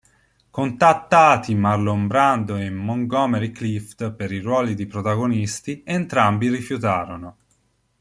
Contattati 0.49 1.53
Marlon 1.53 2.07
Brando 2.07 2.55
e 2.57 2.71
Montgomery 2.71 3.51
Clift 3.51 4.13
per 4.13 4.31
i 4.31 4.39
ruoli 4.39 4.73
di 4.73 4.87
protagonisti, 4.87 5.83
entrambi 5.85 6.49
rifiutarono. 6.49 7.37